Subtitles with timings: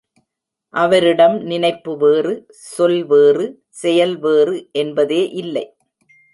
[0.73, 2.33] அவரிடம் நினைப்பு வேறு,
[2.71, 3.45] சொல் வேறு,
[3.69, 5.65] செயல் வேறு என்பதே இல்லை.